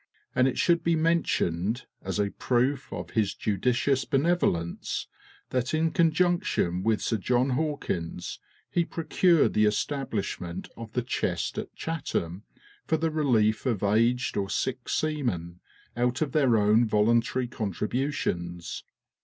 [0.33, 5.05] And it should be mentioned, as a proof of his judicious benevolence,
[5.51, 8.39] that in conjunction with Sir John Hawkins,
[8.71, 12.41] he procured the establishment of the Chest at Chatham
[12.87, 15.59] for the relief of aged or sick seamen,
[15.95, 18.83] out of their own voluntary contributions.